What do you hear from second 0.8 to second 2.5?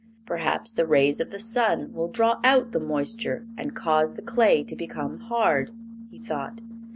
rays of the sun will draw